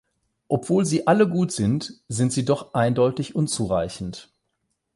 Obwohl 0.47 0.83
sie 0.83 1.05
alle 1.05 1.29
gut 1.29 1.51
sind, 1.51 2.01
sind 2.07 2.33
sie 2.33 2.43
doch 2.43 2.73
eindeutig 2.73 3.35
unzureichend. 3.35 4.33